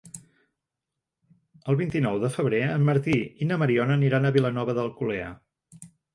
[1.73, 5.31] El vint-i-nou de febrer en Martí i na Mariona aniran a Vilanova d'Alcolea.